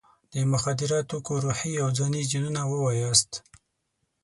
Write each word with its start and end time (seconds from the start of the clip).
د 0.31 0.33
مخدره 0.51 0.99
توکو 1.09 1.33
روحي 1.45 1.73
او 1.83 1.89
ځاني 1.97 2.21
زیانونه 2.29 2.61
ووایاست. 2.71 3.31